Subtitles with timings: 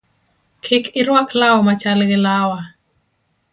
[0.63, 2.59] Kik iruak law machal gi lawa